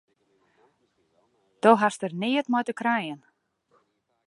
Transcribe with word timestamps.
Do 1.61 1.71
hast 1.81 1.99
der 2.01 2.13
neat 2.21 2.47
mei 2.53 2.65
te 2.67 2.73
krijen! 2.81 3.19